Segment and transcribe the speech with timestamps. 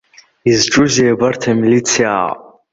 [0.51, 2.31] Изҿузеи абарҭ амилициаа?!